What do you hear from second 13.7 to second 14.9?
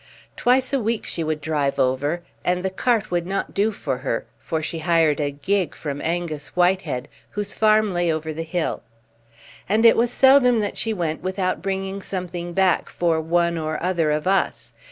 other of us.